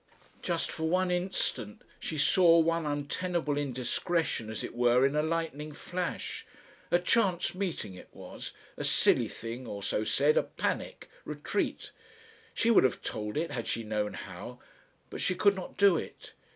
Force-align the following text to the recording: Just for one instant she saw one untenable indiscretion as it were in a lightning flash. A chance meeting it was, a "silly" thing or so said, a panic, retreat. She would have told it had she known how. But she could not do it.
Just 0.41 0.71
for 0.71 0.85
one 0.89 1.11
instant 1.11 1.83
she 1.99 2.17
saw 2.17 2.57
one 2.57 2.87
untenable 2.87 3.55
indiscretion 3.55 4.49
as 4.49 4.63
it 4.63 4.73
were 4.73 5.05
in 5.05 5.15
a 5.15 5.21
lightning 5.21 5.73
flash. 5.73 6.43
A 6.89 6.97
chance 6.97 7.53
meeting 7.53 7.93
it 7.93 8.09
was, 8.11 8.51
a 8.77 8.83
"silly" 8.83 9.27
thing 9.27 9.67
or 9.67 9.83
so 9.83 10.03
said, 10.03 10.37
a 10.37 10.41
panic, 10.43 11.07
retreat. 11.23 11.91
She 12.55 12.71
would 12.71 12.83
have 12.83 13.03
told 13.03 13.37
it 13.37 13.51
had 13.51 13.67
she 13.67 13.83
known 13.83 14.13
how. 14.15 14.59
But 15.11 15.21
she 15.21 15.35
could 15.35 15.55
not 15.55 15.77
do 15.77 15.97
it. 15.97 16.33